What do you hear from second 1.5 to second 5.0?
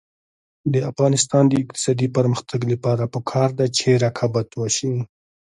اقتصادي پرمختګ لپاره پکار ده چې رقابت وشي.